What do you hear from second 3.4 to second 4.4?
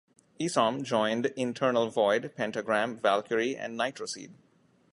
and Nitroseed.